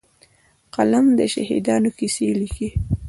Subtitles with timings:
[0.75, 2.69] قلم د شهیدانو کیسې لیکي